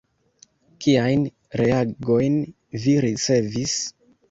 Kiajn 0.85 1.25
reagojn 1.61 2.41
vi 2.87 2.99
ricevis? 3.09 3.79